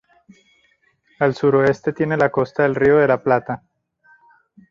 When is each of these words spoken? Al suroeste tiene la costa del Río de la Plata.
Al 1.19 1.35
suroeste 1.35 1.93
tiene 1.93 2.17
la 2.17 2.31
costa 2.31 2.63
del 2.63 2.73
Río 2.73 2.97
de 2.97 3.07
la 3.07 3.21
Plata. 3.21 3.61